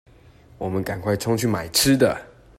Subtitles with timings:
[0.57, 2.19] 我們趕快衝去買吃的